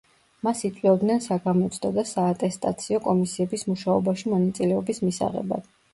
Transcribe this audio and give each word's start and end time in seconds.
მას 0.45 0.61
იწვევდნენ 0.69 1.19
საგამოცდო 1.25 1.91
და 1.97 2.05
საატესტაციო 2.13 3.03
კომისიების 3.09 3.67
მუშაობაში 3.73 4.33
მონაწილეობის 4.35 5.03
მისაღებად. 5.09 5.71